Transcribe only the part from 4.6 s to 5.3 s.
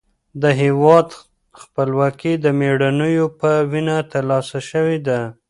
شوې ده.